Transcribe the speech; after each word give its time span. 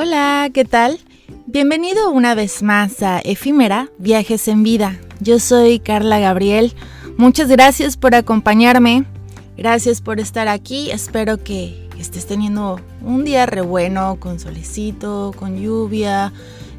Hola, 0.00 0.48
¿qué 0.54 0.64
tal? 0.64 1.00
Bienvenido 1.46 2.12
una 2.12 2.36
vez 2.36 2.62
más 2.62 3.02
a 3.02 3.18
Efímera 3.18 3.88
Viajes 3.98 4.46
en 4.46 4.62
Vida. 4.62 4.96
Yo 5.18 5.40
soy 5.40 5.80
Carla 5.80 6.20
Gabriel. 6.20 6.72
Muchas 7.16 7.48
gracias 7.48 7.96
por 7.96 8.14
acompañarme. 8.14 9.06
Gracias 9.56 10.00
por 10.00 10.20
estar 10.20 10.46
aquí. 10.46 10.92
Espero 10.92 11.42
que 11.42 11.88
estés 11.98 12.28
teniendo 12.28 12.80
un 13.02 13.24
día 13.24 13.44
re 13.46 13.60
bueno, 13.60 14.18
con 14.20 14.38
solecito, 14.38 15.34
con 15.36 15.60
lluvia, 15.60 16.32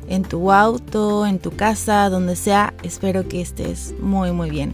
en 0.07 0.23
tu 0.23 0.53
auto, 0.53 1.25
en 1.25 1.39
tu 1.39 1.51
casa, 1.51 2.07
donde 2.07 2.37
sea. 2.37 2.73
Espero 2.83 3.27
que 3.27 3.41
estés 3.41 3.95
muy, 3.99 4.31
muy 4.31 4.49
bien. 4.49 4.73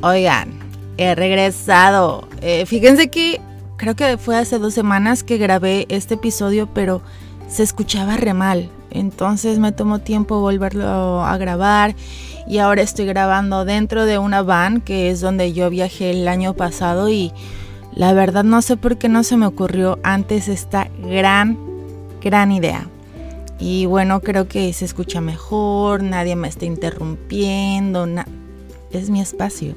Oigan, 0.00 0.48
he 0.96 1.14
regresado. 1.14 2.26
Eh, 2.40 2.64
fíjense 2.64 3.10
que 3.10 3.38
creo 3.76 3.96
que 3.96 4.16
fue 4.16 4.38
hace 4.38 4.58
dos 4.58 4.72
semanas 4.72 5.22
que 5.22 5.36
grabé 5.36 5.84
este 5.90 6.14
episodio, 6.14 6.70
pero 6.72 7.02
se 7.50 7.62
escuchaba 7.62 8.16
re 8.16 8.32
mal. 8.32 8.70
Entonces 8.90 9.58
me 9.58 9.72
tomó 9.72 9.98
tiempo 9.98 10.40
volverlo 10.40 11.24
a 11.24 11.36
grabar 11.36 11.94
y 12.46 12.58
ahora 12.58 12.82
estoy 12.82 13.06
grabando 13.06 13.64
dentro 13.64 14.06
de 14.06 14.18
una 14.18 14.42
van 14.42 14.80
que 14.80 15.10
es 15.10 15.20
donde 15.20 15.52
yo 15.52 15.70
viajé 15.70 16.10
el 16.10 16.26
año 16.26 16.54
pasado 16.54 17.08
y 17.08 17.32
la 17.94 18.12
verdad 18.12 18.44
no 18.44 18.62
sé 18.62 18.76
por 18.76 18.98
qué 18.98 19.08
no 19.08 19.22
se 19.22 19.36
me 19.36 19.46
ocurrió 19.46 19.98
antes 20.02 20.48
esta 20.48 20.88
gran, 21.02 21.58
gran 22.20 22.52
idea. 22.52 22.88
Y 23.58 23.84
bueno, 23.86 24.20
creo 24.20 24.48
que 24.48 24.72
se 24.72 24.86
escucha 24.86 25.20
mejor, 25.20 26.02
nadie 26.02 26.34
me 26.34 26.48
está 26.48 26.64
interrumpiendo, 26.64 28.06
es 28.90 29.10
mi 29.10 29.20
espacio, 29.20 29.74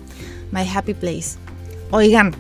my 0.52 0.68
happy 0.68 0.94
place. 0.94 1.38
Oigan, 1.92 2.34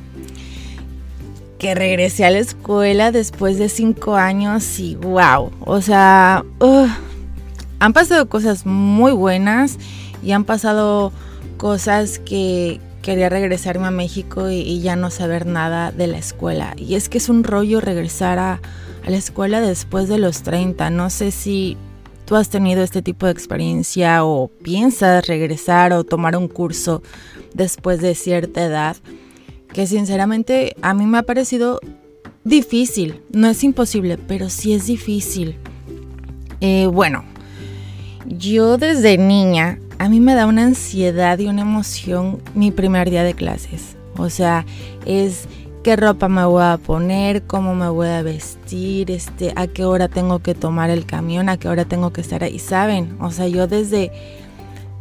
que 1.64 1.76
regresé 1.76 2.26
a 2.26 2.30
la 2.30 2.40
escuela 2.40 3.14
después 3.14 3.58
de 3.58 3.70
cinco 3.70 4.18
años 4.18 4.82
y 4.82 4.96
wow, 4.96 5.50
o 5.62 5.82
sea, 5.82 6.44
han 7.80 7.94
pasado 7.94 8.28
cosas 8.28 8.66
muy 8.66 9.14
buenas 9.14 9.78
y 10.22 10.34
han 10.34 10.44
pasado 10.44 11.14
cosas 11.56 12.20
que 12.20 12.82
quería 13.02 13.30
regresarme 13.30 13.88
a 13.88 13.92
México 13.92 14.50
y, 14.50 14.82
ya 14.82 14.98
no 14.98 15.10
saber 15.10 15.46
nada 15.46 15.94
de 15.94 16.08
la 16.08 16.18
escuela. 16.18 16.74
Y 16.76 16.96
es 16.96 17.08
que 17.08 17.18
es 17.18 17.30
un 17.30 17.46
rollo 17.46 17.80
regresar 17.80 18.40
a, 18.40 18.60
la 19.08 19.16
escuela 19.16 19.62
después 19.62 20.10
de 20.10 20.18
los 20.18 20.44
30. 20.44 20.90
No 20.90 21.10
sé 21.10 21.32
si 21.32 21.78
tú 22.26 22.36
has 22.36 22.50
tenido 22.50 22.84
este 22.84 23.02
tipo 23.02 23.26
de 23.26 23.32
experiencia 23.32 24.26
o 24.26 24.50
piensas 24.50 25.28
regresar 25.28 25.94
o 25.94 26.04
tomar 26.04 26.36
un 26.36 26.50
curso 26.50 27.02
después 27.54 28.02
de 28.02 28.16
cierta 28.16 28.66
edad 28.66 28.98
que 29.74 29.88
sinceramente 29.88 30.76
a 30.82 30.94
mí 30.94 31.06
me 31.06 31.18
ha 31.18 31.24
parecido 31.24 31.80
difícil. 32.44 33.22
No 33.32 33.48
es 33.48 33.64
imposible, 33.64 34.18
pero 34.18 34.50
sí 34.50 34.74
es 34.74 34.86
difícil. 34.86 35.58
Eh, 36.62 36.88
bueno, 36.88 37.26
yo 38.26 38.78
desde 38.78 39.18
niña, 39.18 39.80
a 40.00 40.08
mí 40.08 40.20
me 40.20 40.36
da 40.36 40.46
una 40.46 40.64
ansiedad 40.64 41.38
y 41.40 41.48
una 41.48 41.64
emoción 41.64 42.42
mi 42.54 42.72
primer 42.72 43.10
día 43.10 43.24
de 43.24 43.34
clases. 43.34 43.98
O 44.18 44.30
sea, 44.30 44.66
es 45.06 45.48
qué 45.84 45.96
ropa 45.96 46.30
me 46.30 46.46
voy 46.46 46.64
a 46.64 46.78
poner, 46.78 47.44
cómo 47.44 47.76
me 47.76 47.90
voy 47.90 48.08
a 48.08 48.22
vestir, 48.22 49.12
este, 49.12 49.52
a 49.56 49.68
qué 49.68 49.84
hora 49.84 50.08
tengo 50.08 50.40
que 50.40 50.56
tomar 50.56 50.90
el 50.90 51.06
camión, 51.06 51.50
a 51.50 51.58
qué 51.58 51.68
hora 51.68 51.86
tengo 51.86 52.14
que 52.14 52.22
estar 52.22 52.44
ahí. 52.44 52.60
¿Saben? 52.60 53.18
O 53.20 53.32
sea, 53.32 53.48
yo 53.48 53.68
desde 53.68 54.12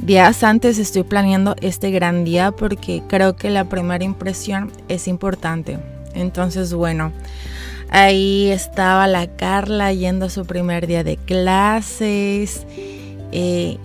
días 0.03 0.43
antes 0.43 0.79
estoy 0.79 1.05
planeando 1.05 1.55
este 1.61 1.91
gran 1.93 2.25
día 2.25 2.51
porque 2.51 3.03
creo 3.09 3.37
que 3.37 3.51
la 3.51 3.69
primera 3.69 4.05
impresión 4.05 4.73
es 4.89 5.07
importante. 5.07 5.79
Entonces, 6.15 6.75
bueno, 6.75 7.13
ahí 7.89 8.51
estaba 8.51 9.07
la 9.07 9.29
Carla 9.29 9.93
yendo 9.93 10.27
a 10.27 10.31
su 10.31 10.45
primer 10.45 10.87
día 10.87 11.05
de 11.05 11.17
clases. 11.17 12.67
Eh, 13.31 13.79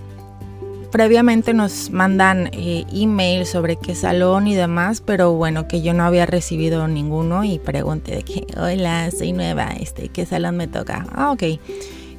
previamente 0.91 1.53
nos 1.53 1.91
mandan 1.91 2.49
eh, 2.51 2.85
email 2.91 3.45
sobre 3.45 3.75
qué 3.75 3.93
salón 3.93 4.47
y 4.47 4.55
demás, 4.55 5.01
pero 5.01 5.33
bueno, 5.33 5.67
que 5.67 5.83
yo 5.83 5.93
no 5.93 6.03
había 6.03 6.25
recibido 6.25 6.87
ninguno 6.87 7.43
y 7.43 7.59
pregunté 7.59 8.15
de 8.15 8.23
que, 8.23 8.47
hola, 8.59 9.11
soy 9.11 9.33
nueva, 9.33 9.73
este, 9.79 10.09
¿qué 10.09 10.25
salón 10.25 10.57
me 10.57 10.67
toca? 10.67 11.05
Ah, 11.13 11.31
ok. 11.31 11.43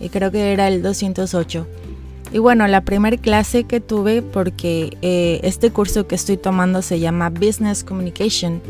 Y 0.01 0.09
creo 0.11 0.31
que 0.31 0.53
era 0.53 0.69
el 0.69 0.83
208. 0.83 1.67
Y 2.31 2.39
bueno, 2.39 2.66
la 2.66 2.83
primera 2.83 3.16
clase 3.16 3.65
que 3.65 3.81
tuve, 3.81 4.21
porque 4.21 4.99
eh, 5.00 5.41
este 5.44 5.71
curso 5.71 6.06
que 6.06 6.15
estoy 6.15 6.37
tomando 6.37 6.83
se 6.83 7.00
llama 7.00 7.31
Business 7.31 7.84
Communication 7.84 8.61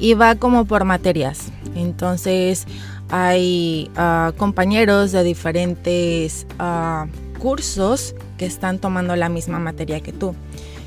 y 0.00 0.14
va 0.14 0.34
como 0.34 0.64
por 0.64 0.84
materias. 0.84 1.52
Entonces 1.76 2.66
hay 3.08 3.90
ah, 3.96 4.32
compañeros 4.36 5.12
de 5.12 5.22
diferentes 5.22 6.46
ah, 6.58 7.06
cursos 7.38 8.16
que 8.38 8.46
están 8.46 8.80
tomando 8.80 9.14
la 9.14 9.28
misma 9.28 9.60
materia 9.60 10.00
que 10.00 10.12
tú. 10.12 10.34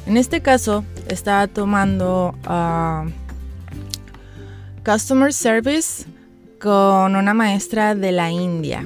En 0.05 0.17
este 0.17 0.41
caso, 0.41 0.83
estaba 1.07 1.47
tomando 1.47 2.35
ah, 2.43 3.05
Customer 4.83 5.31
Service 5.31 6.03
con 6.59 7.15
una 7.15 7.33
maestra 7.33 7.95
de 7.95 8.11
la 8.11 8.29
India 8.29 8.85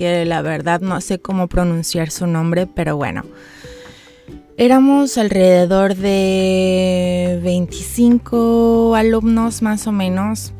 que 0.00 0.24
la 0.24 0.40
verdad 0.40 0.80
no 0.80 0.98
sé 1.02 1.18
cómo 1.18 1.46
pronunciar 1.46 2.10
su 2.10 2.26
nombre, 2.26 2.66
pero 2.66 2.96
bueno. 2.96 3.22
Éramos 4.56 5.18
alrededor 5.18 5.94
de 5.94 7.38
25 7.44 8.94
alumnos 8.94 9.60
más 9.60 9.86
o 9.86 9.92
menos. 9.92 10.54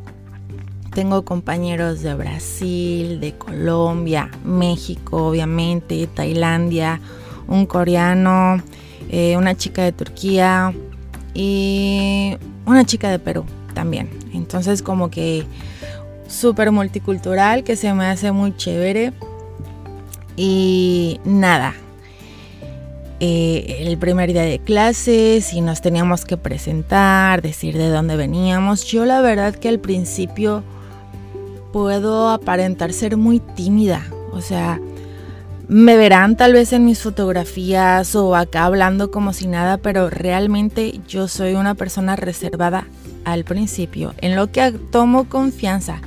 Tengo 0.93 1.25
compañeros 1.25 2.03
de 2.03 2.13
Brasil, 2.13 3.19
de 3.19 3.33
Colombia, 3.33 4.29
México, 4.45 5.29
obviamente, 5.29 6.05
Tailandia, 6.05 7.01
un 7.47 7.65
coreano, 7.65 8.61
eh, 9.09 9.37
una 9.37 9.57
chica 9.57 9.81
de 9.81 9.91
Turquía 9.91 10.71
y 11.33 12.37
una 12.67 12.85
chica 12.85 13.09
de 13.09 13.17
Perú 13.17 13.45
también. 13.73 14.07
Entonces 14.33 14.83
como 14.83 15.09
que 15.09 15.47
súper 16.27 16.71
multicultural 16.71 17.63
que 17.63 17.75
se 17.75 17.91
me 17.95 18.05
hace 18.05 18.31
muy 18.31 18.55
chévere. 18.55 19.13
Y 20.35 21.19
nada, 21.25 21.73
eh, 23.19 23.83
el 23.87 23.97
primer 23.99 24.33
día 24.33 24.41
de 24.41 24.57
clases 24.57 25.53
y 25.53 25.61
nos 25.61 25.81
teníamos 25.81 26.25
que 26.25 26.37
presentar, 26.37 27.41
decir 27.41 27.77
de 27.77 27.89
dónde 27.89 28.15
veníamos. 28.15 28.85
Yo 28.85 29.05
la 29.05 29.21
verdad 29.21 29.53
que 29.53 29.69
al 29.69 29.79
principio 29.79 30.63
puedo 31.71 32.29
aparentar 32.29 32.93
ser 32.93 33.17
muy 33.17 33.39
tímida, 33.39 34.05
o 34.31 34.41
sea, 34.41 34.79
me 35.67 35.95
verán 35.95 36.35
tal 36.35 36.51
vez 36.51 36.73
en 36.73 36.83
mis 36.83 36.99
fotografías 36.99 38.13
o 38.15 38.35
acá 38.35 38.65
hablando 38.65 39.09
como 39.09 39.31
si 39.31 39.47
nada, 39.47 39.77
pero 39.77 40.09
realmente 40.09 40.99
yo 41.07 41.27
soy 41.27 41.53
una 41.53 41.75
persona 41.75 42.15
reservada 42.15 42.87
al 43.23 43.45
principio, 43.45 44.13
en 44.17 44.35
lo 44.35 44.51
que 44.51 44.71
tomo 44.71 45.29
confianza. 45.29 46.01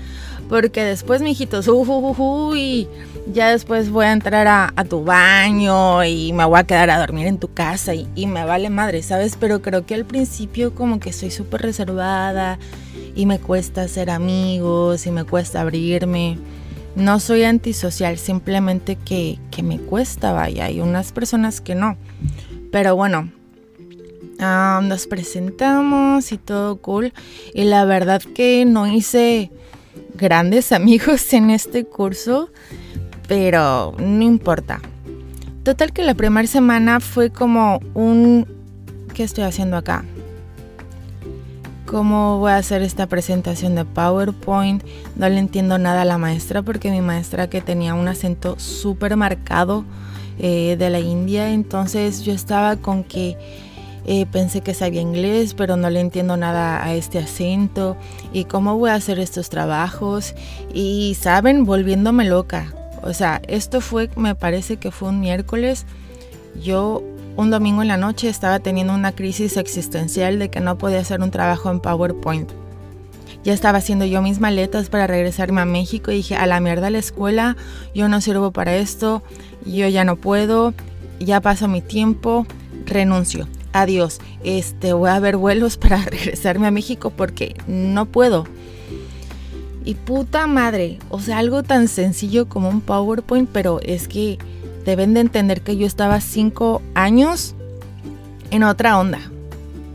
Porque 0.49 0.84
después, 0.84 1.22
mijitos, 1.22 1.69
uy, 1.69 2.87
ya 3.32 3.50
después 3.50 3.91
voy 3.91 4.06
a 4.06 4.12
entrar 4.12 4.47
a, 4.47 4.84
tu 4.84 5.05
baño 5.05 6.05
y 6.05 6.32
me 6.32 6.44
voy 6.44 6.60
a 6.60 6.65
quedar 6.65 6.91
a 6.91 6.99
dormir 6.99 7.27
en 7.27 7.38
tu 7.38 7.53
casa 7.53 7.94
y, 7.94 8.09
y 8.15 8.27
me 8.27 8.44
vale 8.44 8.71
madre, 8.71 9.03
¿sabes? 9.03 9.37
Pero 9.38 9.62
creo 9.62 9.87
que 9.87 9.94
al 9.94 10.05
principio 10.05 10.75
como 10.75 11.00
que 11.00 11.12
soy 11.12 11.31
súper 11.31 11.62
reservada 11.62 12.59
y 13.15 13.27
me 13.27 13.38
cuesta 13.38 13.82
hacer 13.82 14.10
amigos 14.10 15.06
y 15.06 15.10
me 15.10 15.25
cuesta 15.25 15.62
abrirme. 15.62 16.38
No 16.94 17.19
soy 17.19 17.44
antisocial, 17.44 18.19
simplemente 18.19 18.97
que, 18.97 19.38
que 19.50 19.62
me 19.62 19.78
cuesta, 19.78 20.32
vaya. 20.32 20.66
Hay 20.66 20.81
unas 20.81 21.11
personas 21.12 21.61
que 21.61 21.75
no. 21.75 21.97
Pero 22.70 22.94
bueno, 22.94 23.31
Ah, 24.38 24.81
nos 24.82 25.06
presentamos 25.06 26.32
y 26.32 26.38
todo 26.38 26.76
cool. 26.76 27.12
Y 27.55 27.64
la 27.64 27.85
verdad 27.85 28.23
que 28.23 28.64
no 28.67 28.87
hice 28.87 29.50
grandes 30.14 30.73
amigos 30.73 31.32
en 31.32 31.50
este 31.50 31.85
curso, 31.85 32.50
pero 33.29 33.94
no 33.99 34.23
importa. 34.23 34.81
Total 35.62 35.93
que 35.93 36.02
la 36.02 36.14
primera 36.14 36.46
semana 36.46 37.00
fue 37.00 37.31
como 37.31 37.81
un... 37.94 38.46
¿Qué 39.14 39.23
estoy 39.23 39.44
haciendo 39.44 39.76
acá? 39.76 40.05
¿Cómo 41.87 42.38
voy 42.38 42.50
a 42.52 42.56
hacer 42.56 42.82
esta 42.82 43.06
presentación 43.06 43.75
de 43.75 43.85
PowerPoint? 43.85 44.82
No 45.17 45.29
le 45.29 45.38
entiendo 45.38 45.79
nada 45.79 46.02
a 46.02 46.05
la 46.05 46.19
maestra 46.19 46.62
porque 46.62 46.90
mi 46.90 47.00
maestra 47.00 47.49
que 47.49 47.61
tenía 47.61 47.94
un 47.94 48.08
acento 48.08 48.58
súper 48.58 49.17
marcado 49.17 49.85
eh, 50.38 50.76
de 50.79 50.90
la 50.90 50.99
India, 50.99 51.50
entonces 51.50 52.25
yo 52.25 52.32
estaba 52.32 52.76
con 52.76 53.05
que 53.05 53.38
eh, 54.06 54.27
pensé 54.27 54.61
que 54.61 54.75
sabía 54.75 55.01
inglés, 55.01 55.55
pero 55.55 55.77
no 55.77 55.89
le 55.89 56.01
entiendo 56.01 56.37
nada 56.37 56.85
a 56.85 56.95
este 56.95 57.19
acento 57.19 57.97
y 58.33 58.45
cómo 58.45 58.77
voy 58.77 58.91
a 58.91 58.95
hacer 58.95 59.19
estos 59.19 59.49
trabajos 59.49 60.35
y, 60.73 61.17
saben, 61.19 61.65
volviéndome 61.65 62.25
loca. 62.25 62.73
O 63.03 63.12
sea, 63.15 63.41
esto 63.49 63.81
fue, 63.81 64.11
me 64.17 64.35
parece 64.35 64.77
que 64.77 64.91
fue 64.91 65.09
un 65.09 65.21
miércoles. 65.21 65.87
Yo 66.62 67.03
un 67.37 67.51
domingo 67.51 67.83
en 67.83 67.89
la 67.89 67.97
noche 67.97 68.29
estaba 68.29 68.61
teniendo 68.61 68.95
una 68.95 69.12
crisis 69.12 69.56
existencial 69.56 70.39
de 70.39 70.50
que 70.50 70.61
no 70.61 70.79
podía 70.79 71.00
hacer 71.00 71.21
un 71.21 71.31
trabajo 71.31 71.71
en 71.71 71.81
PowerPoint. 71.81 72.50
ya 73.43 73.53
estaba 73.53 73.79
haciendo 73.79 74.07
yo 74.07 74.23
mis 74.23 74.41
maletas 74.41 74.89
para 74.89 75.07
regresarme 75.07 75.61
a 75.61 75.67
México 75.67 76.11
y 76.11 76.17
dije, 76.17 76.37
a 76.37 76.47
la 76.47 76.61
mierda 76.61 76.89
la 76.89 76.99
escuela, 76.99 77.57
yo 77.95 78.09
no 78.09 78.21
sirvo 78.23 78.53
para 78.53 78.77
esto, 78.77 79.23
yo 79.67 79.87
ya 79.89 80.05
no 80.05 80.17
puedo, 80.17 80.73
ya 81.21 81.41
pasó 81.41 81.69
mi 81.69 81.83
tiempo, 81.83 82.47
renuncio. 82.87 83.47
Adiós, 83.75 84.21
este, 84.44 84.93
voy 84.93 85.11
a 85.11 85.19
ver 85.19 85.37
vuelos 85.37 85.76
para 85.76 85.97
regresarme 86.05 86.69
a 86.69 86.71
México 86.71 87.11
porque 87.11 87.56
no 87.67 88.06
puedo. 88.06 88.47
Y 89.85 89.97
puta 89.97 90.47
madre, 90.47 91.00
o 91.11 91.19
sea, 91.19 91.38
algo 91.38 91.65
tan 91.65 91.88
sencillo 91.88 92.49
como 92.49 92.69
un 92.69 92.81
PowerPoint, 92.81 93.50
pero 93.53 93.81
es 93.82 94.06
que 94.06 94.38
deben 94.87 95.12
de 95.12 95.21
entender 95.21 95.61
que 95.61 95.76
yo 95.76 95.88
estaba 95.88 96.21
cinco 96.21 96.82
años 96.94 97.56
en 98.53 98.62
otra 98.62 98.97
onda, 98.97 99.19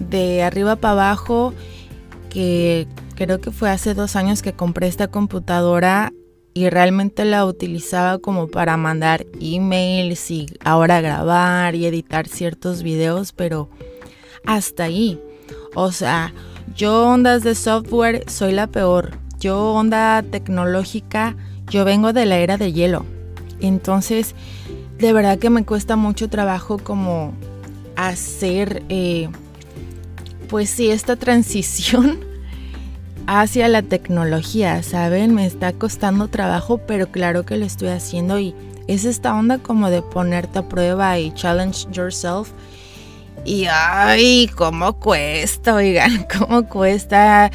de 0.09 0.43
arriba 0.43 0.75
para 0.75 0.91
abajo, 0.91 1.53
que 2.29 2.85
creo 3.15 3.39
que 3.39 3.51
fue 3.51 3.69
hace 3.69 3.93
dos 3.93 4.17
años 4.17 4.41
que 4.41 4.51
compré 4.51 4.87
esta 4.87 5.07
computadora 5.07 6.11
y 6.59 6.69
realmente 6.69 7.23
la 7.25 7.45
utilizaba 7.45 8.17
como 8.17 8.47
para 8.47 8.75
mandar 8.75 9.25
emails 9.39 10.29
y 10.29 10.47
ahora 10.63 10.99
grabar 11.01 11.75
y 11.75 11.85
editar 11.85 12.27
ciertos 12.27 12.83
videos, 12.83 13.31
pero 13.31 13.69
hasta 14.45 14.83
ahí. 14.83 15.21
O 15.75 15.91
sea, 15.91 16.33
yo 16.75 17.07
ondas 17.07 17.43
de 17.43 17.55
software 17.55 18.29
soy 18.29 18.51
la 18.51 18.67
peor 18.67 19.17
yo 19.39 19.73
onda 19.73 20.21
tecnológica, 20.21 21.35
yo 21.69 21.85
vengo 21.85 22.11
de 22.11 22.25
la 22.25 22.37
era 22.39 22.57
de 22.57 22.73
hielo. 22.73 23.05
Entonces, 23.61 24.35
de 24.97 25.13
verdad 25.13 25.39
que 25.39 25.49
me 25.49 25.65
cuesta 25.65 25.95
mucho 25.95 26.29
trabajo 26.29 26.77
como 26.77 27.33
hacer, 27.95 28.83
eh, 28.89 29.29
pues 30.49 30.69
sí, 30.69 30.91
esta 30.91 31.15
transición 31.15 32.19
hacia 33.31 33.67
la 33.67 33.83
tecnología, 33.83 34.81
¿saben? 34.81 35.35
Me 35.35 35.45
está 35.45 35.71
costando 35.71 36.29
trabajo, 36.29 36.79
pero 36.79 37.11
claro 37.11 37.45
que 37.45 37.57
lo 37.57 37.65
estoy 37.65 37.89
haciendo 37.89 38.39
y 38.39 38.55
es 38.87 39.05
esta 39.05 39.35
onda 39.35 39.59
como 39.59 39.91
de 39.91 40.01
ponerte 40.01 40.57
a 40.57 40.67
prueba 40.67 41.19
y 41.19 41.31
challenge 41.35 41.85
yourself. 41.91 42.49
Y 43.45 43.67
ay, 43.69 44.49
cómo 44.55 44.93
cuesta, 44.93 45.75
oigan, 45.75 46.25
cómo 46.39 46.67
cuesta 46.67 47.51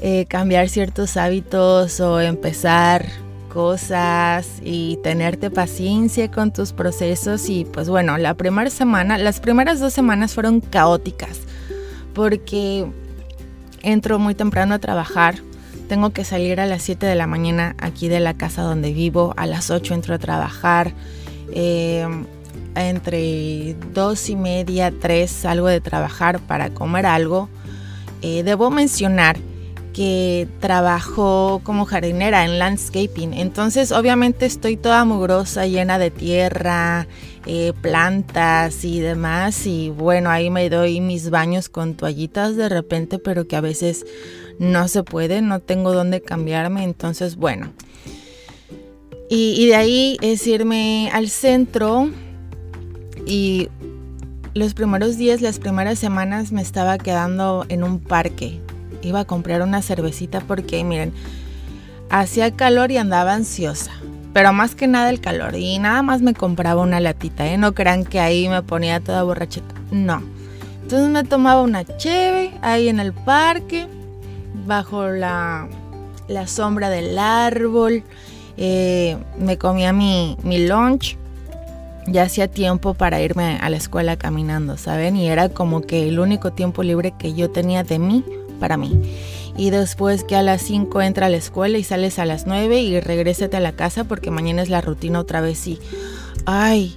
eh, 0.00 0.26
cambiar 0.26 0.68
ciertos 0.68 1.16
hábitos 1.16 2.00
o 2.00 2.20
empezar 2.20 3.06
cosas 3.48 4.48
y 4.60 4.98
tenerte 5.04 5.50
paciencia 5.50 6.32
con 6.32 6.52
tus 6.52 6.72
procesos 6.72 7.48
y 7.48 7.64
pues 7.64 7.88
bueno, 7.88 8.18
la 8.18 8.34
primera 8.34 8.70
semana, 8.70 9.18
las 9.18 9.38
primeras 9.38 9.78
dos 9.78 9.92
semanas 9.92 10.34
fueron 10.34 10.60
caóticas 10.60 11.38
porque 12.12 12.86
entro 13.82 14.18
muy 14.18 14.34
temprano 14.34 14.74
a 14.74 14.78
trabajar, 14.78 15.36
tengo 15.88 16.10
que 16.10 16.24
salir 16.24 16.60
a 16.60 16.66
las 16.66 16.82
7 16.82 17.06
de 17.06 17.14
la 17.14 17.26
mañana 17.26 17.74
aquí 17.78 18.08
de 18.08 18.20
la 18.20 18.34
casa 18.34 18.62
donde 18.62 18.92
vivo, 18.92 19.34
a 19.36 19.46
las 19.46 19.70
8 19.70 19.94
entro 19.94 20.14
a 20.14 20.18
trabajar, 20.18 20.94
eh, 21.52 22.06
entre 22.74 23.76
2 23.92 24.30
y 24.30 24.36
media, 24.36 24.90
3 24.90 25.30
salgo 25.30 25.68
de 25.68 25.80
trabajar 25.80 26.40
para 26.40 26.70
comer 26.70 27.06
algo. 27.06 27.48
Eh, 28.22 28.42
debo 28.42 28.70
mencionar 28.70 29.36
que 29.92 30.48
trabajo 30.60 31.60
como 31.64 31.84
jardinera 31.84 32.44
en 32.44 32.58
landscaping. 32.58 33.34
Entonces 33.34 33.92
obviamente 33.92 34.46
estoy 34.46 34.76
toda 34.76 35.04
mugrosa, 35.04 35.66
llena 35.66 35.98
de 35.98 36.10
tierra, 36.10 37.06
eh, 37.46 37.72
plantas 37.80 38.84
y 38.84 39.00
demás. 39.00 39.66
Y 39.66 39.90
bueno, 39.90 40.30
ahí 40.30 40.50
me 40.50 40.68
doy 40.70 41.00
mis 41.00 41.30
baños 41.30 41.68
con 41.68 41.94
toallitas 41.94 42.56
de 42.56 42.68
repente, 42.68 43.18
pero 43.18 43.46
que 43.46 43.56
a 43.56 43.60
veces 43.60 44.06
no 44.58 44.88
se 44.88 45.02
puede, 45.02 45.42
no 45.42 45.60
tengo 45.60 45.92
dónde 45.92 46.22
cambiarme. 46.22 46.84
Entonces 46.84 47.36
bueno. 47.36 47.72
Y, 49.28 49.54
y 49.58 49.66
de 49.66 49.76
ahí 49.76 50.16
es 50.20 50.46
irme 50.46 51.10
al 51.12 51.28
centro 51.28 52.10
y 53.26 53.68
los 54.54 54.74
primeros 54.74 55.16
días, 55.16 55.40
las 55.40 55.58
primeras 55.58 55.98
semanas 55.98 56.52
me 56.52 56.60
estaba 56.60 56.98
quedando 56.98 57.64
en 57.70 57.82
un 57.82 57.98
parque 57.98 58.60
iba 59.02 59.20
a 59.20 59.24
comprar 59.24 59.62
una 59.62 59.82
cervecita 59.82 60.40
porque, 60.40 60.82
miren, 60.84 61.12
hacía 62.10 62.50
calor 62.52 62.90
y 62.90 62.98
andaba 62.98 63.34
ansiosa. 63.34 63.92
Pero 64.32 64.52
más 64.52 64.74
que 64.74 64.86
nada 64.86 65.10
el 65.10 65.20
calor. 65.20 65.56
Y 65.56 65.78
nada 65.78 66.02
más 66.02 66.22
me 66.22 66.34
compraba 66.34 66.82
una 66.82 67.00
latita, 67.00 67.46
¿eh? 67.46 67.58
No 67.58 67.74
crean 67.74 68.04
que 68.04 68.20
ahí 68.20 68.48
me 68.48 68.62
ponía 68.62 69.00
toda 69.00 69.22
borracheta. 69.22 69.74
No. 69.90 70.22
Entonces 70.82 71.08
me 71.10 71.24
tomaba 71.24 71.62
una 71.62 71.84
cheve 71.84 72.52
ahí 72.62 72.88
en 72.88 72.98
el 72.98 73.12
parque, 73.12 73.86
bajo 74.66 75.08
la, 75.08 75.68
la 76.28 76.46
sombra 76.46 76.88
del 76.90 77.18
árbol. 77.18 78.02
Eh, 78.56 79.16
me 79.38 79.58
comía 79.58 79.92
mi, 79.92 80.36
mi 80.42 80.66
lunch. 80.66 81.18
Ya 82.08 82.24
hacía 82.24 82.48
tiempo 82.48 82.94
para 82.94 83.20
irme 83.20 83.58
a 83.60 83.70
la 83.70 83.76
escuela 83.76 84.16
caminando, 84.16 84.76
¿saben? 84.76 85.16
Y 85.16 85.28
era 85.28 85.50
como 85.50 85.82
que 85.82 86.08
el 86.08 86.18
único 86.18 86.52
tiempo 86.52 86.82
libre 86.82 87.14
que 87.16 87.32
yo 87.32 87.50
tenía 87.50 87.84
de 87.84 88.00
mí 88.00 88.24
para 88.62 88.76
mí. 88.76 88.96
Y 89.56 89.70
después 89.70 90.22
que 90.22 90.36
a 90.36 90.42
las 90.42 90.62
5 90.62 91.02
entra 91.02 91.26
a 91.26 91.28
la 91.28 91.36
escuela 91.36 91.78
y 91.78 91.82
sales 91.82 92.20
a 92.20 92.24
las 92.24 92.46
9 92.46 92.80
y 92.80 93.00
regrésate 93.00 93.56
a 93.56 93.60
la 93.60 93.72
casa 93.72 94.04
porque 94.04 94.30
mañana 94.30 94.62
es 94.62 94.70
la 94.70 94.80
rutina 94.80 95.18
otra 95.18 95.40
vez 95.40 95.66
y... 95.66 95.80
Ay, 96.46 96.96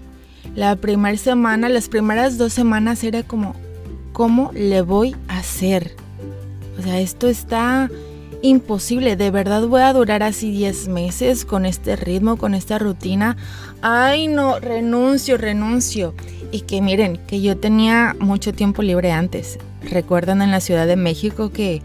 la 0.56 0.76
primera 0.76 1.18
semana, 1.18 1.68
las 1.68 1.90
primeras 1.90 2.38
dos 2.38 2.54
semanas 2.54 3.04
era 3.04 3.24
como, 3.24 3.56
¿cómo 4.14 4.52
le 4.54 4.84
voy 4.84 5.16
a 5.28 5.40
hacer? 5.40 5.96
O 6.78 6.84
sea, 6.84 7.00
esto 7.00 7.28
está 7.28 7.90
imposible. 8.44 9.16
De 9.16 9.32
verdad 9.32 9.66
voy 9.68 9.82
a 9.82 9.92
durar 9.92 10.22
así 10.22 10.52
10 10.52 10.88
meses 10.90 11.46
con 11.46 11.66
este 11.66 11.96
ritmo, 11.96 12.38
con 12.38 12.54
esta 12.54 12.78
rutina. 12.78 13.38
Ay, 13.82 14.28
no, 14.28 14.60
renuncio, 14.60 15.38
renuncio. 15.38 16.14
Y 16.52 16.62
que 16.62 16.82
miren, 16.82 17.18
que 17.26 17.42
yo 17.42 17.58
tenía 17.58 18.16
mucho 18.20 18.54
tiempo 18.54 18.84
libre 18.84 19.12
antes. 19.12 19.58
Recuerdan 19.92 20.42
en 20.42 20.52
la 20.52 20.60
Ciudad 20.60 20.88
de 20.88 20.96
México 20.96 21.52
que, 21.52 21.82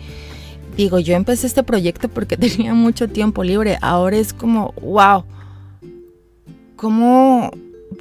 digo, 0.76 0.98
yo 0.98 1.14
empecé 1.14 1.46
este 1.46 1.62
proyecto 1.62 2.08
porque 2.08 2.36
tenía 2.38 2.74
mucho 2.74 3.08
tiempo 3.08 3.44
libre. 3.44 3.78
Ahora 3.80 4.16
es 4.16 4.32
como, 4.32 4.72
wow, 4.82 5.24
¿cómo 6.76 7.50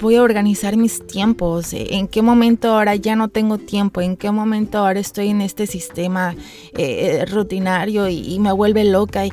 voy 0.00 0.16
a 0.16 0.22
organizar 0.22 0.76
mis 0.76 1.06
tiempos? 1.06 1.68
¿En 1.72 2.08
qué 2.08 2.22
momento 2.22 2.72
ahora 2.72 2.96
ya 2.96 3.16
no 3.16 3.28
tengo 3.28 3.58
tiempo? 3.58 4.00
¿En 4.00 4.16
qué 4.16 4.30
momento 4.30 4.78
ahora 4.78 5.00
estoy 5.00 5.28
en 5.28 5.40
este 5.40 5.66
sistema 5.66 6.34
eh, 6.76 7.24
rutinario 7.30 8.08
y, 8.08 8.38
me 8.38 8.52
vuelve 8.52 8.84
loca? 8.84 9.26
¡eh! 9.26 9.30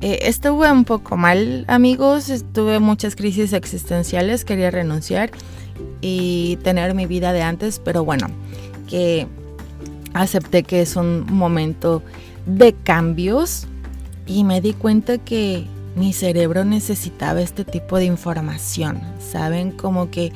Eh, 0.00 0.18
estuve 0.22 0.70
un 0.70 0.84
poco 0.84 1.16
mal, 1.16 1.64
amigos. 1.68 2.44
Tuve 2.52 2.80
muchas 2.80 3.14
crisis 3.14 3.52
existenciales. 3.52 4.44
Quería 4.44 4.70
renunciar 4.72 5.30
y 6.00 6.58
tener 6.64 6.94
mi 6.94 7.06
vida 7.06 7.32
de 7.32 7.42
antes, 7.42 7.78
pero 7.78 8.04
bueno, 8.04 8.26
que 8.92 9.26
acepté 10.12 10.64
que 10.64 10.82
es 10.82 10.96
un 10.96 11.24
momento 11.32 12.02
de 12.44 12.74
cambios 12.74 13.66
y 14.26 14.44
me 14.44 14.60
di 14.60 14.74
cuenta 14.74 15.16
que 15.16 15.64
mi 15.96 16.12
cerebro 16.12 16.66
necesitaba 16.66 17.40
este 17.40 17.64
tipo 17.64 17.96
de 17.96 18.04
información, 18.04 19.00
¿saben? 19.18 19.70
Como 19.70 20.10
que 20.10 20.30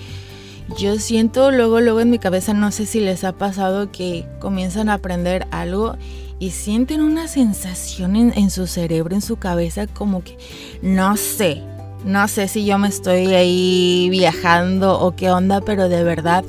yo 0.78 0.98
siento 0.98 1.50
luego, 1.50 1.82
luego 1.82 2.00
en 2.00 2.08
mi 2.08 2.18
cabeza, 2.18 2.54
no 2.54 2.72
sé 2.72 2.86
si 2.86 3.00
les 3.00 3.24
ha 3.24 3.32
pasado 3.32 3.92
que 3.92 4.26
comienzan 4.40 4.88
a 4.88 4.94
aprender 4.94 5.46
algo 5.50 5.96
y 6.38 6.52
sienten 6.52 7.02
una 7.02 7.28
sensación 7.28 8.16
en, 8.16 8.32
en 8.38 8.48
su 8.48 8.66
cerebro, 8.66 9.14
en 9.14 9.20
su 9.20 9.36
cabeza, 9.36 9.86
como 9.86 10.24
que 10.24 10.38
no 10.80 11.18
sé, 11.18 11.62
no 12.06 12.26
sé 12.26 12.48
si 12.48 12.64
yo 12.64 12.78
me 12.78 12.88
estoy 12.88 13.34
ahí 13.34 14.08
viajando 14.10 14.98
o 14.98 15.14
qué 15.14 15.30
onda, 15.30 15.60
pero 15.60 15.90
de 15.90 16.02
verdad 16.02 16.42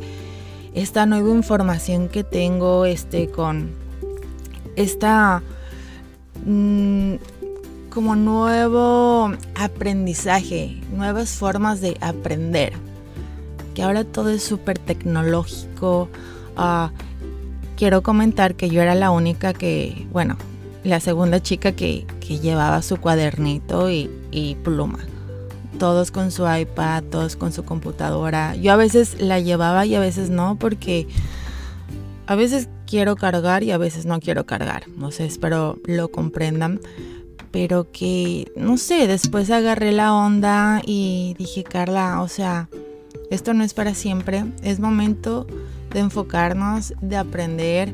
esta 0.78 1.08
nueva 1.08 1.32
información 1.32 2.08
que 2.08 2.24
tengo 2.24 2.86
este 2.86 3.30
con 3.30 3.72
esta 4.76 5.42
mm, 6.46 7.16
como 7.90 8.16
nuevo 8.16 9.32
aprendizaje, 9.56 10.80
nuevas 10.96 11.32
formas 11.32 11.82
de 11.82 11.98
aprender. 12.00 12.74
Que 13.74 13.82
ahora 13.82 14.04
todo 14.04 14.30
es 14.30 14.44
súper 14.44 14.78
tecnológico. 14.78 16.10
Ah, 16.56 16.92
quiero 17.76 18.04
comentar 18.04 18.54
que 18.54 18.70
yo 18.70 18.84
era 18.84 18.94
la 18.94 19.10
única 19.10 19.54
que, 19.54 20.08
bueno, 20.12 20.38
la 20.84 21.00
segunda 21.00 21.42
chica 21.42 21.72
que, 21.72 22.06
llevaba 22.28 22.82
su 22.82 22.98
cuadernito 22.98 23.90
y, 23.90 24.12
y 24.32 24.56
pluma 24.56 25.00
todos 25.78 26.12
con 26.12 26.32
su 26.32 26.44
iPad, 26.48 27.04
todos 27.04 27.36
con 27.36 27.52
su 27.52 27.64
computadora. 27.64 28.56
Yo 28.56 28.74
a 28.74 28.76
veces 28.76 29.22
la 29.22 29.40
llevaba 29.40 29.86
y 29.86 29.96
a 29.96 30.00
veces 30.00 30.30
no 30.30 30.58
porque 30.58 31.08
a 32.26 32.36
veces 32.36 32.70
quiero 32.86 33.16
cargar 33.16 33.64
y 33.64 33.72
a 33.72 33.78
veces 33.78 34.06
no 34.06 34.20
quiero 34.20 34.46
cargar. 34.46 34.88
No 34.98 35.12
sé, 35.12 35.26
espero 35.26 35.78
lo 35.86 36.10
comprendan. 36.10 36.80
Pero 37.52 37.92
que, 37.92 38.52
no 38.56 38.78
sé, 38.78 39.08
después 39.08 39.50
agarré 39.50 39.92
la 39.92 40.14
onda 40.14 40.82
y 40.86 41.36
dije, 41.40 41.64
Carla, 41.64 42.22
o 42.22 42.28
sea, 42.28 42.68
esto 43.32 43.54
no 43.54 43.64
es 43.64 43.74
para 43.74 43.94
siempre. 43.94 44.46
Es 44.64 44.80
momento 44.80 45.48
de 45.94 46.00
enfocarnos, 46.00 46.94
de 47.02 47.16
aprender, 47.16 47.94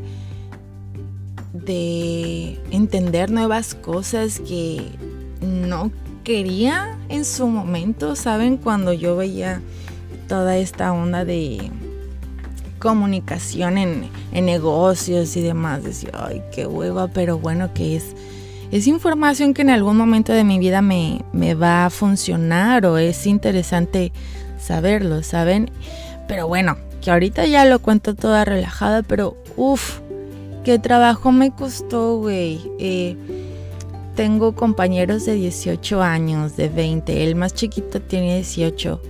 de 1.54 2.60
entender 2.72 3.32
nuevas 3.32 3.76
cosas 3.76 4.40
que 4.40 4.82
no 5.42 5.92
quería 6.24 6.98
en 7.10 7.26
su 7.26 7.48
momento, 7.48 8.16
¿saben? 8.16 8.58
Cuando 8.58 8.94
yo 8.94 9.16
veía 9.16 9.62
toda 10.28 10.58
esta 10.58 10.94
onda 10.94 11.26
de 11.26 11.72
comunicación 12.80 13.78
en, 13.78 14.10
negocios 14.32 15.36
y 15.38 15.42
demás, 15.42 15.84
decía, 15.84 16.12
ay, 16.14 16.42
qué 16.54 16.66
hueva, 16.66 17.08
pero 17.08 17.38
bueno, 17.38 17.74
que 17.74 17.96
es, 17.96 18.16
es 18.72 18.88
información 18.88 19.54
que 19.54 19.62
en 19.62 19.70
algún 19.70 19.98
momento 19.98 20.34
de 20.34 20.44
mi 20.44 20.60
vida 20.60 20.82
me, 20.82 21.22
me 21.32 21.54
va 21.54 21.86
a 21.86 21.90
funcionar 21.90 22.86
o 22.86 22.98
es 22.98 23.26
interesante 23.28 24.12
saberlo, 24.60 25.24
¿saben? 25.24 25.70
Pero 26.28 26.48
bueno, 26.48 26.78
que 27.02 27.12
ahorita 27.12 27.46
ya 27.46 27.66
lo 27.66 27.80
cuento 27.80 28.16
toda 28.16 28.46
relajada, 28.46 29.04
pero 29.04 29.38
uff, 29.56 30.00
qué 30.64 30.80
trabajo 30.80 31.32
me 31.32 31.52
costó, 31.52 32.18
güey. 32.18 32.62
Eh, 32.80 33.18
tengo 34.16 34.54
compañeros 34.54 35.26
de 35.26 35.34
18 35.36 36.02
años, 36.02 36.56
de 36.56 36.70
20, 36.70 37.24
el 37.24 37.36
más 37.36 37.54
chiquito 37.54 38.02
tiene 38.02 38.36
18. 38.36 39.02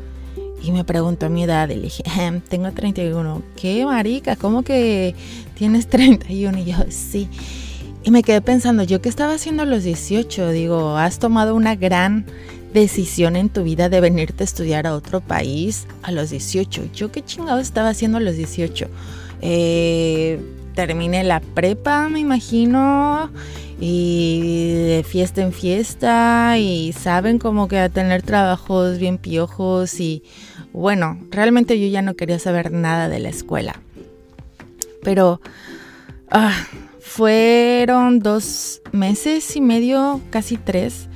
Y 0.63 0.71
me 0.71 0.85
preguntó 0.85 1.29
mi 1.29 1.43
edad 1.43 1.69
y 1.69 1.75
le 1.75 1.81
dije, 1.83 2.03
em, 2.19 2.39
tengo 2.39 2.71
31. 2.71 3.41
¿Qué, 3.55 3.85
marica? 3.85 4.35
¿Cómo 4.37 4.63
que 4.63 5.13
tienes 5.55 5.87
31? 5.89 6.59
Y 6.59 6.65
yo, 6.65 6.77
sí. 6.89 7.27
Y 8.03 8.11
me 8.11 8.23
quedé 8.23 8.41
pensando, 8.41 8.83
¿yo 8.83 9.01
qué 9.01 9.09
estaba 9.09 9.33
haciendo 9.33 9.63
a 9.63 9.65
los 9.65 9.83
18? 9.83 10.49
Digo, 10.49 10.97
has 10.97 11.19
tomado 11.19 11.55
una 11.55 11.75
gran 11.75 12.25
decisión 12.73 13.35
en 13.35 13.49
tu 13.49 13.63
vida 13.63 13.87
de 13.87 14.01
venirte 14.01 14.43
a 14.43 14.45
estudiar 14.45 14.87
a 14.87 14.95
otro 14.95 15.21
país 15.21 15.85
a 16.01 16.11
los 16.11 16.29
18. 16.29 16.91
¿Yo 16.93 17.11
qué 17.11 17.23
chingado 17.23 17.59
estaba 17.59 17.89
haciendo 17.89 18.17
a 18.17 18.21
los 18.21 18.35
18? 18.35 18.87
Eh, 19.41 20.39
terminé 20.73 21.23
la 21.23 21.39
prepa, 21.39 22.09
me 22.09 22.19
imagino, 22.19 23.31
y 23.79 24.73
de 24.73 25.05
fiesta 25.07 25.41
en 25.41 25.53
fiesta, 25.53 26.57
y 26.57 26.93
saben 26.93 27.39
como 27.39 27.67
que 27.67 27.79
a 27.79 27.89
tener 27.89 28.21
trabajos 28.21 28.97
bien 28.97 29.17
piojos, 29.17 29.99
y 29.99 30.23
bueno, 30.73 31.19
realmente 31.29 31.79
yo 31.79 31.87
ya 31.87 32.01
no 32.01 32.15
quería 32.15 32.39
saber 32.39 32.71
nada 32.71 33.09
de 33.09 33.19
la 33.19 33.29
escuela. 33.29 33.79
Pero 35.03 35.41
ah, 36.31 36.55
fueron 36.99 38.19
dos 38.19 38.81
meses 38.91 39.55
y 39.55 39.61
medio, 39.61 40.21
casi 40.29 40.57
tres, 40.57 41.07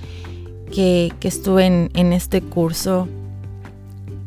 que, 0.74 1.14
estuve 1.22 1.66
en, 1.66 1.90
en 1.94 2.14
este 2.14 2.42
curso 2.42 3.08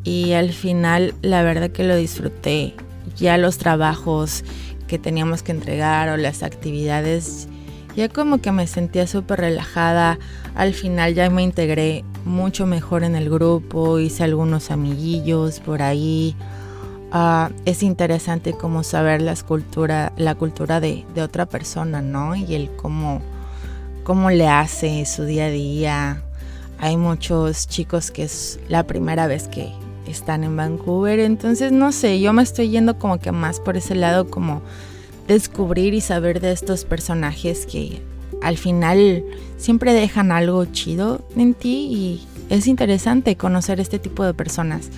y 0.04 0.32
al 0.32 0.52
final 0.52 1.14
la 1.22 1.42
verdad 1.42 1.70
que 1.70 1.84
lo 1.84 1.96
disfruté. 1.96 2.74
Ya 3.16 3.36
los 3.36 3.58
trabajos 3.58 4.44
que 4.90 4.98
teníamos 4.98 5.44
que 5.44 5.52
entregar 5.52 6.08
o 6.08 6.16
las 6.16 6.42
actividades, 6.42 7.46
ya 7.94 8.08
como 8.08 8.38
que 8.38 8.50
me 8.50 8.66
sentía 8.66 9.06
súper 9.06 9.38
relajada. 9.38 10.18
Al 10.56 10.74
final 10.74 11.14
ya 11.14 11.30
me 11.30 11.44
integré 11.44 12.04
mucho 12.24 12.66
mejor 12.66 13.04
en 13.04 13.14
el 13.14 13.30
grupo, 13.30 14.00
hice 14.00 14.24
algunos 14.24 14.72
amiguillos 14.72 15.60
por 15.60 15.80
ahí. 15.80 16.34
Ah, 17.12 17.50
es 17.66 17.84
interesante 17.84 18.52
como 18.52 18.82
saber 18.82 19.22
las 19.22 19.44
cultura, 19.44 20.12
la 20.16 20.34
cultura 20.34 20.80
de, 20.80 21.04
de, 21.14 21.22
otra 21.22 21.46
persona, 21.46 22.02
¿no? 22.02 22.34
Y 22.34 22.56
el 22.56 22.68
cómo, 22.74 23.22
cómo 24.02 24.30
le 24.30 24.48
hace 24.48 25.06
su 25.06 25.24
día 25.24 25.46
a 25.46 25.50
día, 25.50 26.22
hay 26.78 26.96
muchos 26.96 27.68
chicos 27.68 28.10
que 28.10 28.24
es 28.24 28.58
la 28.68 28.82
primera 28.88 29.28
vez 29.28 29.46
que 29.46 29.72
están 30.10 30.44
en 30.44 30.56
Vancouver, 30.56 31.20
entonces 31.20 31.72
no 31.72 31.92
sé, 31.92 32.20
yo 32.20 32.32
me 32.32 32.42
estoy 32.42 32.70
yendo 32.70 32.98
como 32.98 33.18
que 33.18 33.32
más 33.32 33.60
por 33.60 33.76
ese 33.76 33.94
lado 33.94 34.28
como 34.28 34.62
descubrir 35.28 35.94
y 35.94 36.00
saber 36.00 36.40
de 36.40 36.52
estos 36.52 36.84
personajes 36.84 37.66
que 37.66 38.02
al 38.42 38.56
final 38.56 39.24
siempre 39.56 39.92
dejan 39.92 40.32
algo 40.32 40.64
chido 40.64 41.22
en 41.36 41.54
ti 41.54 41.88
y 41.90 42.26
es 42.48 42.66
interesante 42.66 43.36
conocer 43.36 43.80
este 43.80 43.98
tipo 43.98 44.24
de 44.24 44.34
personas. 44.34 44.90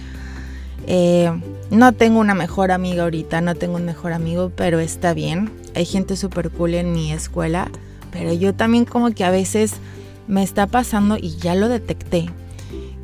Eh, 0.87 1.31
no 1.71 1.92
tengo 1.92 2.19
una 2.19 2.35
mejor 2.35 2.71
amiga 2.71 3.04
ahorita, 3.04 3.40
no 3.40 3.54
tengo 3.54 3.76
un 3.76 3.85
mejor 3.85 4.12
amigo, 4.12 4.50
pero 4.57 4.81
está 4.81 5.14
bien. 5.14 5.50
Hay 5.75 5.85
gente 5.85 6.16
súper 6.16 6.50
cool 6.50 6.75
en 6.75 6.92
mi 6.92 7.12
escuela, 7.12 7.71
pero 8.11 8.33
yo 8.33 8.54
también 8.54 8.85
como 8.85 9.11
que 9.11 9.25
a 9.25 9.31
veces 9.31 9.75
me 10.26 10.42
está 10.42 10.66
pasando 10.66 11.16
y 11.16 11.37
ya 11.37 11.54
lo 11.54 11.69
detecté, 11.69 12.31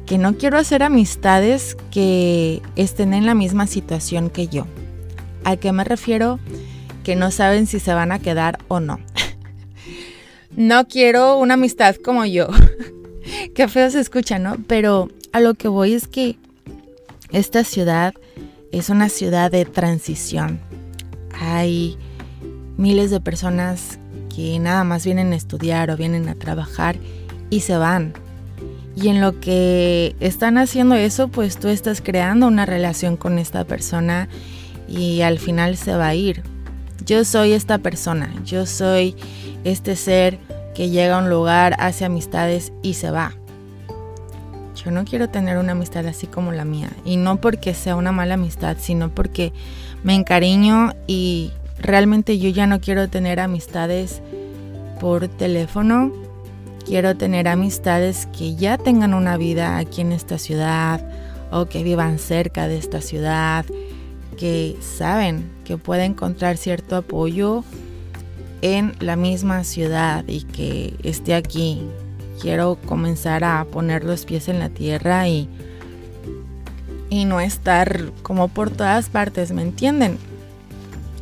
que 0.08 0.16
no 0.16 0.38
quiero 0.38 0.56
hacer 0.56 0.82
amistades 0.82 1.76
que 1.90 2.62
estén 2.76 3.12
en 3.12 3.26
la 3.26 3.34
misma 3.34 3.66
situación 3.66 4.30
que 4.30 4.48
yo. 4.48 4.66
¿A 5.44 5.56
qué 5.56 5.70
me 5.70 5.84
refiero? 5.84 6.40
Que 7.04 7.14
no 7.14 7.30
saben 7.30 7.66
si 7.66 7.78
se 7.78 7.92
van 7.92 8.10
a 8.10 8.18
quedar 8.18 8.58
o 8.68 8.80
no. 8.80 8.98
no 10.56 10.88
quiero 10.88 11.36
una 11.36 11.54
amistad 11.54 11.96
como 11.96 12.24
yo. 12.24 12.48
qué 13.54 13.68
feo 13.68 13.90
se 13.90 14.00
escucha, 14.00 14.38
¿no? 14.38 14.56
Pero 14.66 15.10
a 15.32 15.40
lo 15.40 15.52
que 15.52 15.68
voy 15.68 15.92
es 15.92 16.08
que 16.08 16.38
esta 17.30 17.62
ciudad 17.62 18.14
es 18.72 18.88
una 18.88 19.10
ciudad 19.10 19.50
de 19.50 19.66
transición. 19.66 20.58
Hay 21.38 21.98
miles 22.78 23.10
de 23.10 23.20
personas 23.20 23.98
que 24.34 24.58
nada 24.58 24.84
más 24.84 25.04
vienen 25.04 25.34
a 25.34 25.36
estudiar 25.36 25.90
o 25.90 25.98
vienen 25.98 26.30
a 26.30 26.34
trabajar 26.34 26.96
y 27.50 27.60
se 27.60 27.76
van. 27.76 28.14
Y 29.00 29.08
en 29.08 29.20
lo 29.20 29.38
que 29.38 30.16
están 30.18 30.58
haciendo 30.58 30.96
eso, 30.96 31.28
pues 31.28 31.56
tú 31.58 31.68
estás 31.68 32.00
creando 32.00 32.48
una 32.48 32.66
relación 32.66 33.16
con 33.16 33.38
esta 33.38 33.64
persona 33.64 34.28
y 34.88 35.20
al 35.20 35.38
final 35.38 35.76
se 35.76 35.94
va 35.94 36.08
a 36.08 36.14
ir. 36.16 36.42
Yo 37.06 37.24
soy 37.24 37.52
esta 37.52 37.78
persona, 37.78 38.34
yo 38.44 38.66
soy 38.66 39.14
este 39.62 39.94
ser 39.94 40.40
que 40.74 40.90
llega 40.90 41.16
a 41.16 41.22
un 41.22 41.30
lugar, 41.30 41.76
hace 41.78 42.06
amistades 42.06 42.72
y 42.82 42.94
se 42.94 43.12
va. 43.12 43.34
Yo 44.74 44.90
no 44.90 45.04
quiero 45.04 45.28
tener 45.28 45.58
una 45.58 45.72
amistad 45.72 46.04
así 46.06 46.26
como 46.26 46.50
la 46.50 46.64
mía. 46.64 46.90
Y 47.04 47.18
no 47.18 47.40
porque 47.40 47.74
sea 47.74 47.94
una 47.94 48.10
mala 48.10 48.34
amistad, 48.34 48.78
sino 48.80 49.10
porque 49.10 49.52
me 50.02 50.16
encariño 50.16 50.92
y 51.06 51.52
realmente 51.78 52.40
yo 52.40 52.48
ya 52.48 52.66
no 52.66 52.80
quiero 52.80 53.08
tener 53.08 53.38
amistades 53.38 54.22
por 55.00 55.28
teléfono. 55.28 56.12
Quiero 56.88 57.18
tener 57.18 57.48
amistades 57.48 58.26
que 58.38 58.54
ya 58.54 58.78
tengan 58.78 59.12
una 59.12 59.36
vida 59.36 59.76
aquí 59.76 60.00
en 60.00 60.10
esta 60.10 60.38
ciudad 60.38 61.06
o 61.50 61.66
que 61.66 61.82
vivan 61.82 62.18
cerca 62.18 62.66
de 62.66 62.78
esta 62.78 63.02
ciudad, 63.02 63.66
que 64.38 64.74
saben 64.80 65.50
que 65.66 65.76
puede 65.76 66.06
encontrar 66.06 66.56
cierto 66.56 66.96
apoyo 66.96 67.62
en 68.62 68.94
la 69.00 69.16
misma 69.16 69.64
ciudad 69.64 70.24
y 70.26 70.44
que 70.44 70.96
esté 71.02 71.34
aquí. 71.34 71.82
Quiero 72.40 72.78
comenzar 72.86 73.44
a 73.44 73.66
poner 73.66 74.02
los 74.02 74.24
pies 74.24 74.48
en 74.48 74.58
la 74.58 74.70
tierra 74.70 75.28
y, 75.28 75.46
y 77.10 77.26
no 77.26 77.40
estar 77.40 78.12
como 78.22 78.48
por 78.48 78.70
todas 78.70 79.10
partes, 79.10 79.52
¿me 79.52 79.60
entienden? 79.60 80.16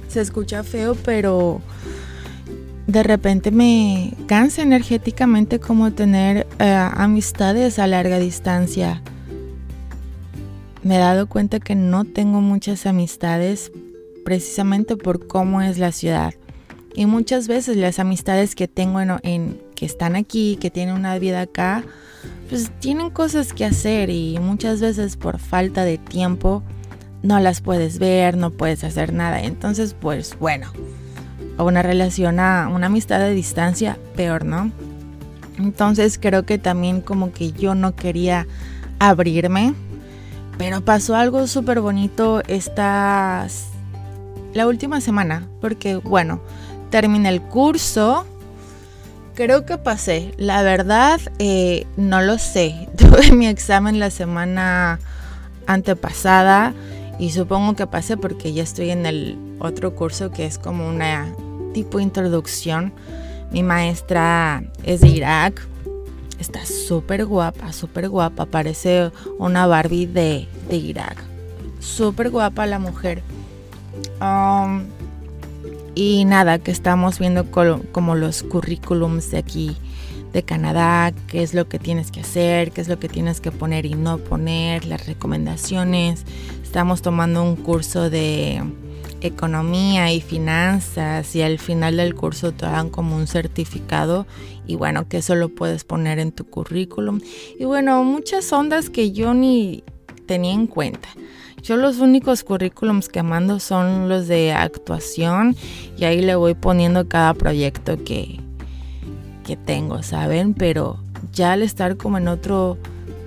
Se 0.06 0.20
escucha 0.20 0.62
feo, 0.62 0.94
pero 0.94 1.60
de 2.86 3.02
repente 3.02 3.50
me 3.50 4.12
cansa 4.26 4.62
energéticamente 4.62 5.58
como 5.58 5.92
tener 5.92 6.46
eh, 6.58 6.72
amistades 6.94 7.78
a 7.78 7.86
larga 7.86 8.18
distancia. 8.18 9.02
Me 10.82 10.96
he 10.96 10.98
dado 10.98 11.26
cuenta 11.26 11.58
que 11.58 11.74
no 11.74 12.04
tengo 12.04 12.40
muchas 12.40 12.86
amistades 12.86 13.72
precisamente 14.24 14.96
por 14.96 15.26
cómo 15.26 15.62
es 15.62 15.78
la 15.78 15.90
ciudad. 15.90 16.34
Y 16.94 17.06
muchas 17.06 17.48
veces 17.48 17.76
las 17.76 17.98
amistades 17.98 18.54
que 18.54 18.68
tengo 18.68 19.00
en, 19.00 19.60
que 19.74 19.84
están 19.84 20.16
aquí, 20.16 20.56
que 20.60 20.70
tienen 20.70 20.94
una 20.94 21.18
vida 21.18 21.42
acá, 21.42 21.84
pues 22.48 22.70
tienen 22.78 23.10
cosas 23.10 23.52
que 23.52 23.64
hacer 23.64 24.10
y 24.10 24.38
muchas 24.38 24.80
veces 24.80 25.16
por 25.16 25.38
falta 25.38 25.84
de 25.84 25.98
tiempo 25.98 26.62
no 27.22 27.40
las 27.40 27.60
puedes 27.60 27.98
ver, 27.98 28.36
no 28.36 28.50
puedes 28.50 28.84
hacer 28.84 29.12
nada. 29.12 29.42
Entonces, 29.42 29.94
pues 29.98 30.36
bueno, 30.38 30.70
a 31.56 31.62
una 31.62 31.82
relación, 31.82 32.40
a 32.40 32.68
una 32.68 32.86
amistad 32.86 33.22
a 33.22 33.28
distancia, 33.28 33.98
peor, 34.14 34.44
¿no? 34.44 34.70
Entonces 35.58 36.18
creo 36.20 36.44
que 36.44 36.58
también 36.58 37.00
como 37.00 37.32
que 37.32 37.52
yo 37.52 37.74
no 37.74 37.94
quería 37.96 38.46
abrirme, 38.98 39.74
pero 40.58 40.82
pasó 40.82 41.16
algo 41.16 41.46
súper 41.46 41.80
bonito 41.80 42.42
esta, 42.46 43.46
la 44.54 44.66
última 44.66 45.00
semana, 45.00 45.46
porque 45.60 45.96
bueno, 45.96 46.40
terminé 46.90 47.28
el 47.30 47.42
curso, 47.42 48.26
creo 49.34 49.64
que 49.64 49.78
pasé, 49.78 50.32
la 50.36 50.62
verdad 50.62 51.20
eh, 51.38 51.86
no 51.96 52.20
lo 52.20 52.38
sé, 52.38 52.88
tuve 52.96 53.32
mi 53.32 53.46
examen 53.46 53.98
la 53.98 54.10
semana 54.10 54.98
antepasada 55.66 56.74
y 57.18 57.30
supongo 57.30 57.74
que 57.74 57.86
pasé 57.86 58.16
porque 58.16 58.52
ya 58.52 58.62
estoy 58.62 58.90
en 58.90 59.06
el 59.06 59.38
otro 59.58 59.94
curso 59.94 60.30
que 60.30 60.44
es 60.44 60.58
como 60.58 60.86
una 60.86 61.26
tipo 61.76 62.00
introducción. 62.00 62.94
Mi 63.52 63.62
maestra 63.62 64.64
es 64.82 65.02
de 65.02 65.08
Irak. 65.08 65.60
Está 66.40 66.64
súper 66.64 67.26
guapa, 67.26 67.74
súper 67.74 68.08
guapa. 68.08 68.46
Parece 68.46 69.10
una 69.38 69.66
Barbie 69.66 70.06
de, 70.06 70.48
de 70.70 70.76
Irak. 70.76 71.22
Súper 71.78 72.30
guapa 72.30 72.64
la 72.64 72.78
mujer. 72.78 73.22
Um, 74.22 74.84
Y 75.94 76.24
nada, 76.24 76.58
que 76.58 76.70
estamos 76.70 77.18
viendo 77.18 77.50
como 77.50 78.14
los 78.14 78.42
currículums 78.42 79.30
de 79.30 79.38
aquí 79.38 79.76
de 80.32 80.42
Canadá, 80.42 81.12
qué 81.26 81.42
es 81.42 81.52
lo 81.54 81.68
que 81.68 81.78
tienes 81.78 82.10
que 82.10 82.20
hacer, 82.20 82.70
qué 82.72 82.80
es 82.82 82.88
lo 82.88 82.98
que 82.98 83.08
tienes 83.08 83.40
que 83.40 83.50
poner 83.50 83.84
y 83.86 83.94
no 83.94 84.18
poner, 84.18 84.84
las 84.86 85.06
recomendaciones. 85.06 86.24
Estamos 86.62 87.00
tomando 87.00 87.42
un 87.42 87.56
curso 87.56 88.10
de 88.10 88.62
economía 89.26 90.12
y 90.12 90.20
finanzas 90.20 91.34
y 91.36 91.42
al 91.42 91.58
final 91.58 91.96
del 91.98 92.14
curso 92.14 92.52
te 92.52 92.66
dan 92.66 92.90
como 92.90 93.16
un 93.16 93.26
certificado 93.26 94.26
y 94.66 94.76
bueno, 94.76 95.08
que 95.08 95.18
eso 95.18 95.34
lo 95.34 95.48
puedes 95.48 95.84
poner 95.84 96.18
en 96.18 96.32
tu 96.32 96.44
currículum. 96.44 97.20
Y 97.58 97.64
bueno, 97.64 98.02
muchas 98.04 98.52
ondas 98.52 98.90
que 98.90 99.12
yo 99.12 99.34
ni 99.34 99.84
tenía 100.26 100.54
en 100.54 100.66
cuenta. 100.66 101.08
Yo 101.62 101.76
los 101.76 101.98
únicos 101.98 102.44
currículums 102.44 103.08
que 103.08 103.22
mando 103.22 103.58
son 103.58 104.08
los 104.08 104.28
de 104.28 104.52
actuación 104.52 105.56
y 105.96 106.04
ahí 106.04 106.20
le 106.20 106.36
voy 106.36 106.54
poniendo 106.54 107.08
cada 107.08 107.34
proyecto 107.34 108.02
que, 108.04 108.40
que 109.44 109.56
tengo, 109.56 110.02
¿saben? 110.02 110.54
Pero 110.54 111.00
ya 111.32 111.52
al 111.52 111.62
estar 111.62 111.96
como 111.96 112.18
en 112.18 112.28
otro 112.28 112.78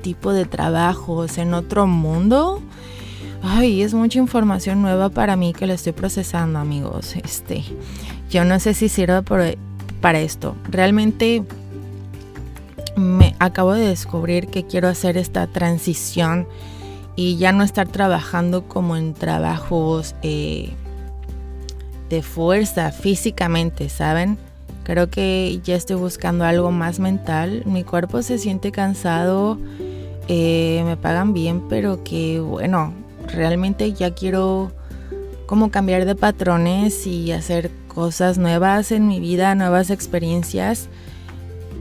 tipo 0.01 0.31
de 0.31 0.45
trabajos, 0.45 1.37
en 1.37 1.53
otro 1.53 1.85
mundo, 1.87 2.61
ay, 3.43 3.81
es 3.81 3.93
mucha 3.93 4.19
información 4.19 4.81
nueva 4.81 5.09
para 5.09 5.35
mí 5.35 5.53
que 5.53 5.67
la 5.67 5.73
estoy 5.73 5.93
procesando, 5.93 6.59
amigos. 6.59 7.15
Este, 7.15 7.63
yo 8.29 8.45
no 8.45 8.59
sé 8.59 8.73
si 8.73 8.89
sirva 8.89 9.21
para 9.21 10.19
esto. 10.19 10.55
Realmente 10.69 11.43
me 12.95 13.35
acabo 13.39 13.73
de 13.73 13.87
descubrir 13.87 14.47
que 14.47 14.65
quiero 14.65 14.87
hacer 14.87 15.17
esta 15.17 15.47
transición 15.47 16.47
y 17.15 17.37
ya 17.37 17.51
no 17.51 17.63
estar 17.63 17.87
trabajando 17.87 18.67
como 18.67 18.95
en 18.95 19.13
trabajos 19.13 20.15
eh, 20.21 20.71
de 22.09 22.21
fuerza 22.21 22.91
físicamente, 22.91 23.89
¿saben? 23.89 24.37
Creo 24.83 25.09
que 25.09 25.59
ya 25.63 25.75
estoy 25.75 25.97
buscando 25.97 26.45
algo 26.45 26.71
más 26.71 26.99
mental. 26.99 27.63
Mi 27.65 27.83
cuerpo 27.83 28.21
se 28.21 28.37
siente 28.37 28.71
cansado, 28.71 29.59
eh, 30.27 30.81
me 30.85 30.97
pagan 30.97 31.33
bien, 31.33 31.67
pero 31.69 32.03
que 32.03 32.39
bueno, 32.39 32.93
realmente 33.33 33.93
ya 33.93 34.13
quiero 34.13 34.71
como 35.45 35.71
cambiar 35.71 36.05
de 36.05 36.15
patrones 36.15 37.07
y 37.07 37.31
hacer 37.31 37.71
cosas 37.87 38.37
nuevas 38.37 38.91
en 38.91 39.07
mi 39.07 39.19
vida, 39.19 39.55
nuevas 39.55 39.89
experiencias. 39.89 40.87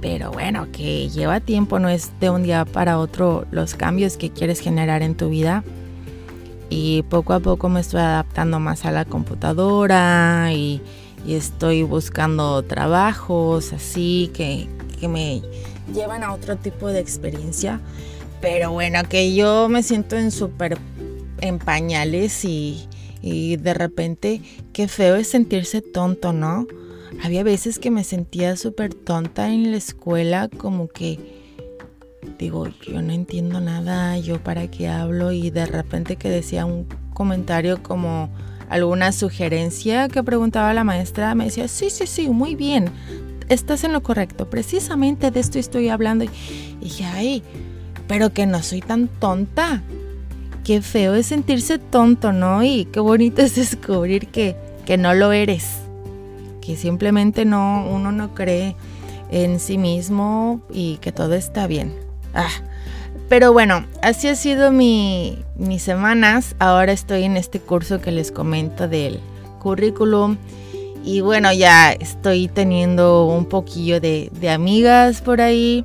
Pero 0.01 0.31
bueno, 0.31 0.69
que 0.73 1.09
lleva 1.09 1.41
tiempo, 1.41 1.79
no 1.79 1.89
es 1.89 2.13
de 2.21 2.31
un 2.31 2.45
día 2.45 2.65
para 2.65 2.99
otro 2.99 3.47
los 3.51 3.75
cambios 3.75 4.17
que 4.17 4.31
quieres 4.31 4.61
generar 4.61 5.03
en 5.03 5.17
tu 5.17 5.29
vida. 5.29 5.65
Y 6.71 7.03
poco 7.05 7.33
a 7.33 7.41
poco 7.41 7.69
me 7.69 7.81
estoy 7.81 8.01
adaptando 8.01 8.61
más 8.61 8.85
a 8.85 8.93
la 8.93 9.05
computadora 9.05 10.53
y 10.53 10.81
estoy 11.27 11.83
buscando 11.83 12.63
trabajos 12.63 13.73
así 13.73 14.31
que, 14.33 14.69
me 15.07 15.43
llevan 15.95 16.25
a 16.25 16.33
otro 16.33 16.57
tipo 16.57 16.89
de 16.89 17.01
experiencia. 17.01 17.81
Pero 18.41 18.73
bueno, 18.73 19.01
que 19.09 19.35
yo 19.35 19.69
me 19.69 19.83
siento 19.83 20.17
en 20.17 20.31
súper 20.31 20.79
en 21.41 21.59
pañales 21.59 22.45
y, 22.45 22.89
y 23.23 23.57
de 23.57 23.75
repente 23.75 24.43
qué 24.73 24.89
feo 24.89 25.17
es 25.17 25.29
sentirse 25.29 25.83
tonto, 25.83 26.33
¿no? 26.33 26.67
Había 27.23 27.43
veces 27.43 27.79
que 27.79 27.91
me 27.91 28.05
sentía 28.05 28.57
súper 28.57 28.95
tonta 28.95 29.53
en 29.53 29.71
la 29.71 29.77
escuela, 29.77 30.49
como 30.49 30.89
que 30.89 31.19
digo, 32.39 32.69
yo 32.87 33.03
no 33.03 33.13
entiendo 33.13 33.61
nada, 33.61 34.19
yo 34.19 34.43
para 34.43 34.71
qué 34.71 34.89
hablo 34.89 35.33
y 35.33 35.51
de 35.51 35.67
repente 35.67 36.17
que 36.17 36.29
decía 36.29 36.67
un 36.67 36.87
comentario 37.15 37.83
como 37.83 38.31
alguna 38.69 39.13
sugerencia 39.13 40.09
que 40.09 40.23
preguntaba 40.23 40.75
la 40.75 40.85
maestra, 40.85 41.35
me 41.35 41.45
decía, 41.45 41.69
sí, 41.69 41.91
sí, 41.91 42.07
sí, 42.07 42.29
muy 42.29 42.55
bien, 42.55 42.91
estás 43.49 43.85
en 43.85 43.93
lo 43.93 44.03
correcto, 44.03 44.49
precisamente 44.51 45.31
de 45.31 45.41
esto 45.41 45.59
estoy 45.59 45.89
hablando. 45.89 46.25
Y 46.25 46.31
dije, 46.81 47.05
ay, 47.05 47.43
pero 48.07 48.33
que 48.33 48.47
no 48.47 48.63
soy 48.63 48.81
tan 48.81 49.09
tonta. 49.09 49.83
Qué 50.69 50.83
feo 50.83 51.15
es 51.15 51.25
sentirse 51.25 51.79
tonto, 51.79 52.31
¿no? 52.31 52.63
Y 52.63 52.85
qué 52.93 53.01
bonito 53.01 53.41
es 53.41 53.55
descubrir 53.55 54.29
que, 54.29 54.55
que 54.85 54.99
no 54.99 55.15
lo 55.15 55.33
eres. 55.33 55.65
Que 56.61 56.77
simplemente 56.77 57.47
no, 57.47 57.87
uno 57.89 58.13
no 58.13 58.35
cree 58.35 58.77
en 59.31 59.61
sí 59.61 59.79
mismo 59.79 60.61
y 60.71 60.99
que 60.99 61.11
todo 61.11 61.33
está 61.33 61.67
bien. 61.67 61.95
Ah, 62.35 62.51
pero 63.31 63.55
bueno, 63.55 63.87
así 64.03 64.29
ha 64.29 64.35
sido 64.35 64.71
mi, 64.71 65.43
mis 65.57 65.81
semanas. 65.81 66.55
Ahora 66.59 66.93
estoy 66.93 67.23
en 67.23 67.39
este 67.39 67.61
curso 67.61 68.03
que 68.03 68.13
les 68.13 68.31
comento 68.31 68.89
del 68.89 69.21
currículum. 69.61 70.37
Y 71.03 71.23
bueno, 71.23 71.51
ya 71.51 71.93
estoy 71.93 72.47
teniendo 72.47 73.25
un 73.25 73.47
poquillo 73.47 74.03
de, 74.03 74.31
de 74.39 74.51
amigas 74.51 75.23
por 75.23 75.41
ahí. 75.41 75.83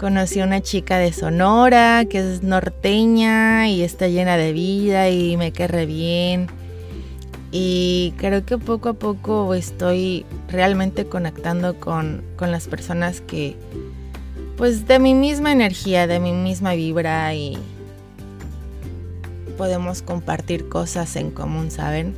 Conocí 0.00 0.40
a 0.40 0.46
una 0.46 0.62
chica 0.62 0.96
de 0.96 1.12
Sonora 1.12 2.06
que 2.06 2.20
es 2.20 2.42
norteña 2.42 3.68
y 3.68 3.82
está 3.82 4.08
llena 4.08 4.38
de 4.38 4.54
vida 4.54 5.10
y 5.10 5.36
me 5.36 5.52
querré 5.52 5.84
bien. 5.84 6.46
Y 7.52 8.14
creo 8.16 8.46
que 8.46 8.56
poco 8.56 8.88
a 8.88 8.92
poco 8.94 9.52
estoy 9.52 10.24
realmente 10.48 11.04
conectando 11.04 11.78
con, 11.78 12.24
con 12.36 12.50
las 12.50 12.66
personas 12.66 13.20
que, 13.20 13.58
pues 14.56 14.88
de 14.88 14.98
mi 15.00 15.12
misma 15.12 15.52
energía, 15.52 16.06
de 16.06 16.18
mi 16.18 16.32
misma 16.32 16.72
vibra 16.72 17.34
y 17.34 17.58
podemos 19.58 20.00
compartir 20.00 20.70
cosas 20.70 21.14
en 21.16 21.30
común, 21.30 21.70
¿saben? 21.70 22.14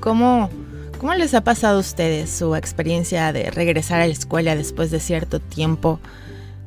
¿Cómo, 0.00 0.50
¿Cómo 0.98 1.14
les 1.14 1.34
ha 1.34 1.44
pasado 1.44 1.76
a 1.76 1.80
ustedes 1.80 2.30
su 2.30 2.56
experiencia 2.56 3.32
de 3.32 3.48
regresar 3.52 4.00
a 4.00 4.08
la 4.08 4.12
escuela 4.12 4.56
después 4.56 4.90
de 4.90 4.98
cierto 4.98 5.38
tiempo? 5.38 6.00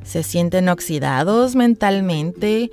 ¿Se 0.04 0.22
sienten 0.22 0.68
oxidados 0.68 1.54
mentalmente? 1.54 2.70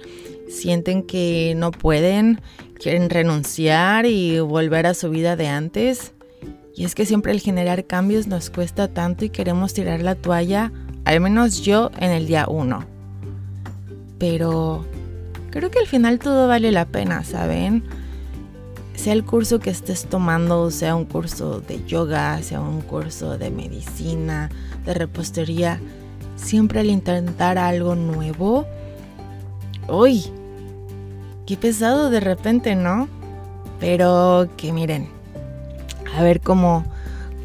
¿Sienten 0.50 1.04
que 1.04 1.54
no 1.56 1.72
pueden? 1.72 2.42
¿Quieren 2.76 3.10
renunciar 3.10 4.06
y 4.06 4.40
volver 4.40 4.88
a 4.88 4.94
su 4.94 5.10
vida 5.10 5.36
de 5.36 5.48
antes? 5.48 6.14
Y 6.76 6.86
es 6.86 6.96
que 6.96 7.06
siempre 7.06 7.32
el 7.32 7.42
generar 7.42 7.86
cambios 7.86 8.28
nos 8.28 8.50
cuesta 8.50 8.88
tanto 8.88 9.26
y 9.26 9.30
queremos 9.30 9.74
tirar 9.74 10.02
la 10.02 10.16
toalla 10.16 10.72
al 11.06 11.22
menos 11.22 11.62
yo 11.62 11.90
en 12.00 12.12
el 12.12 12.28
día 12.28 12.46
uno. 12.48 12.86
Pero 14.20 14.86
creo 15.50 15.72
que 15.72 15.80
al 15.80 15.88
final 15.88 16.20
todo 16.20 16.48
vale 16.48 16.72
la 16.72 16.86
pena, 16.86 17.24
¿saben? 17.24 17.84
Sea 18.94 19.14
el 19.14 19.24
curso 19.24 19.60
que 19.60 19.72
estés 19.72 20.06
tomando, 20.06 20.70
sea 20.72 20.96
un 20.96 21.06
curso 21.06 21.62
de 21.62 21.84
yoga, 21.86 22.42
sea 22.44 22.62
un 22.62 22.82
curso 22.82 23.38
de 23.38 23.50
medicina, 23.50 24.50
de 24.86 24.94
repostería, 24.94 25.80
siempre 26.42 26.80
al 26.80 26.90
intentar 26.90 27.58
algo 27.58 27.96
nuevo, 27.96 28.66
uy, 29.88 30.26
qué 31.46 31.58
pesado 31.58 32.10
de 32.10 32.20
repente, 32.20 32.76
¿no? 32.76 33.08
Pero 33.80 34.50
que 34.58 34.74
miren, 34.74 35.10
a 36.16 36.24
ver 36.24 36.42
cómo 36.42 36.86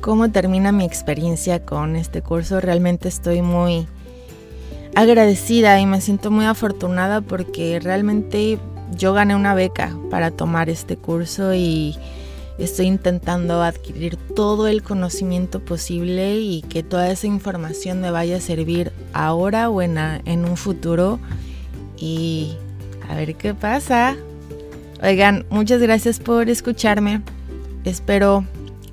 cómo 0.04 0.30
termina 0.30 0.70
mi 0.70 0.84
experiencia 0.84 1.64
con 1.64 1.96
este 1.96 2.20
curso. 2.20 2.60
Realmente 2.60 3.08
estoy 3.08 3.40
muy 3.40 3.88
agradecida 4.94 5.80
y 5.80 5.86
me 5.86 6.02
siento 6.02 6.30
muy 6.30 6.44
afortunada 6.44 7.22
porque 7.22 7.80
realmente 7.80 8.58
yo 8.94 9.14
gané 9.14 9.34
una 9.34 9.54
beca 9.54 9.96
para 10.10 10.30
tomar 10.30 10.68
este 10.68 10.98
curso 10.98 11.54
y 11.54 11.96
estoy 12.58 12.86
intentando 12.86 13.62
adquirir 13.62 14.16
todo 14.16 14.68
el 14.68 14.82
conocimiento 14.82 15.60
posible 15.60 16.36
y 16.36 16.62
que 16.62 16.82
toda 16.82 17.10
esa 17.10 17.26
información 17.26 18.00
me 18.00 18.10
vaya 18.10 18.36
a 18.36 18.40
servir 18.40 18.92
ahora 19.12 19.68
o 19.70 19.82
en, 19.82 19.98
un 20.44 20.56
futuro 20.56 21.18
y 21.96 22.54
a 23.08 23.14
ver 23.14 23.34
qué 23.34 23.54
pasa. 23.54 24.16
Oigan, 25.02 25.44
muchas 25.50 25.80
gracias 25.80 26.20
por 26.20 26.48
escucharme. 26.48 27.22
Espero 27.84 28.44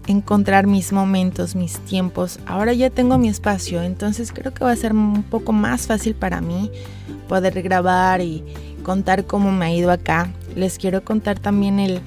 encontrar 0.07 0.65
mis 0.67 0.91
momentos, 0.91 1.55
mis 1.55 1.77
tiempos. 1.79 2.39
Ahora 2.45 2.73
ya 2.73 2.89
tengo 2.89 3.17
mi 3.17 3.29
espacio, 3.29 3.81
entonces 3.83 4.31
creo 4.31 4.53
que 4.53 4.65
va 4.65 4.71
a 4.71 4.75
ser 4.75 4.93
un 4.93 5.23
poco 5.23 5.53
más 5.53 5.87
fácil 5.87 6.15
para 6.15 6.41
mí 6.41 6.71
poder 7.29 7.61
grabar 7.61 8.21
y 8.21 8.43
contar 8.83 9.25
cómo 9.25 9.51
me 9.51 9.65
ha 9.65 9.73
ido 9.73 9.91
acá. 9.91 10.31
Les 10.55 10.77
quiero 10.77 11.05
contar 11.05 11.39
también 11.39 11.79
el 11.79 12.01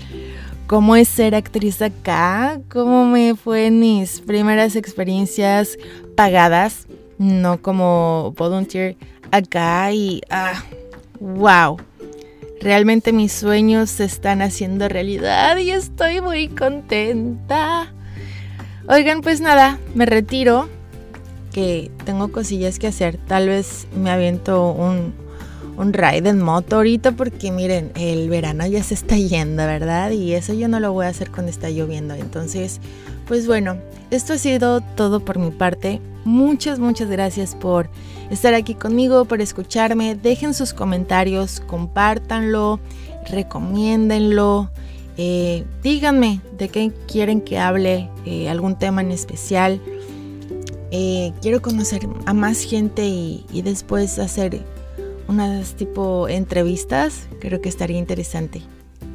cómo 0.66 0.96
es 0.96 1.08
ser 1.08 1.34
actriz 1.34 1.82
acá, 1.82 2.60
cómo 2.70 3.06
me 3.06 3.34
fue 3.34 3.66
en 3.66 3.80
mis 3.80 4.20
primeras 4.20 4.76
experiencias 4.76 5.78
pagadas, 6.16 6.86
no 7.18 7.60
como 7.60 8.34
volunteer 8.36 8.96
acá 9.30 9.92
y 9.92 10.20
ah, 10.30 10.62
wow 11.20 11.78
Realmente 12.64 13.12
mis 13.12 13.30
sueños 13.30 13.90
se 13.90 14.04
están 14.04 14.40
haciendo 14.40 14.88
realidad 14.88 15.58
y 15.58 15.70
estoy 15.70 16.22
muy 16.22 16.48
contenta. 16.48 17.92
Oigan, 18.88 19.20
pues 19.20 19.42
nada, 19.42 19.78
me 19.94 20.06
retiro, 20.06 20.70
que 21.52 21.90
tengo 22.06 22.32
cosillas 22.32 22.78
que 22.78 22.86
hacer. 22.86 23.18
Tal 23.18 23.48
vez 23.48 23.86
me 23.94 24.10
aviento 24.10 24.70
un, 24.70 25.12
un 25.76 25.92
ride 25.92 26.28
en 26.28 26.40
moto 26.40 26.76
ahorita 26.76 27.12
porque 27.12 27.50
miren, 27.50 27.90
el 27.96 28.28
verano 28.28 28.66
ya 28.66 28.82
se 28.82 28.94
está 28.94 29.16
yendo, 29.16 29.64
¿verdad? 29.66 30.10
Y 30.10 30.34
eso 30.34 30.54
yo 30.54 30.68
no 30.68 30.80
lo 30.80 30.92
voy 30.92 31.06
a 31.06 31.10
hacer 31.10 31.30
cuando 31.30 31.50
está 31.50 31.70
lloviendo. 31.70 32.14
Entonces, 32.14 32.80
pues 33.26 33.46
bueno, 33.46 33.78
esto 34.10 34.34
ha 34.34 34.38
sido 34.38 34.80
todo 34.80 35.20
por 35.20 35.38
mi 35.38 35.50
parte. 35.50 36.00
Muchas, 36.24 36.78
muchas 36.78 37.10
gracias 37.10 37.54
por 37.54 37.88
estar 38.30 38.54
aquí 38.54 38.74
conmigo, 38.74 39.24
por 39.24 39.40
escucharme. 39.40 40.14
Dejen 40.14 40.54
sus 40.54 40.72
comentarios, 40.72 41.60
compártanlo, 41.60 42.80
recomiéndenlo. 43.28 44.70
Eh, 45.16 45.64
díganme 45.82 46.40
de 46.58 46.68
qué 46.68 46.92
quieren 47.06 47.40
que 47.40 47.58
hable, 47.58 48.08
eh, 48.24 48.48
algún 48.48 48.78
tema 48.78 49.00
en 49.00 49.10
especial. 49.10 49.80
Eh, 50.90 51.32
quiero 51.42 51.60
conocer 51.60 52.08
a 52.26 52.34
más 52.34 52.62
gente 52.62 53.04
y, 53.04 53.44
y 53.52 53.62
después 53.62 54.18
hacer 54.18 54.60
unas 55.28 55.74
tipo 55.74 56.28
entrevistas. 56.28 57.28
Creo 57.40 57.60
que 57.60 57.68
estaría 57.68 57.98
interesante. 57.98 58.62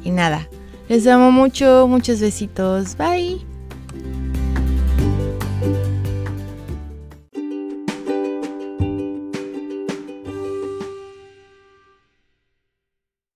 Y 0.04 0.10
nada, 0.10 0.48
les 0.88 1.06
amo 1.06 1.30
mucho, 1.30 1.86
muchos 1.88 2.20
besitos. 2.20 2.96
Bye. 2.96 3.49